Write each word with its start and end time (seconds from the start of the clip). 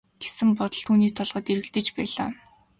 гэсэн 0.21 0.49
бодол 0.59 0.81
түүний 0.85 1.11
толгойд 1.17 1.51
эргэлдэж 1.53 1.87
байлаа. 1.95 2.29